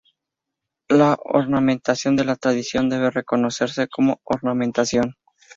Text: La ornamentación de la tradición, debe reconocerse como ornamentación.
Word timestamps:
La 0.89 1.15
ornamentación 1.23 2.15
de 2.15 2.25
la 2.25 2.35
tradición, 2.35 2.89
debe 2.89 3.11
reconocerse 3.11 3.87
como 3.87 4.19
ornamentación. 4.23 5.13